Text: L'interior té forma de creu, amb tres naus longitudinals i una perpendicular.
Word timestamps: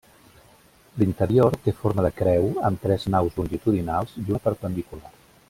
L'interior 1.01 1.57
té 1.67 1.73
forma 1.81 2.05
de 2.07 2.11
creu, 2.21 2.49
amb 2.71 2.81
tres 2.87 3.05
naus 3.17 3.39
longitudinals 3.43 4.17
i 4.25 4.27
una 4.31 4.43
perpendicular. 4.49 5.15